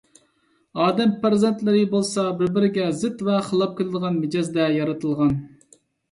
[0.83, 5.37] ئادەم پەرزەنتلىرى بولسا بىر- بىرىگە زىت ۋە خىلاپ كېلىدىغان مىجەزدە يارىتىلغان.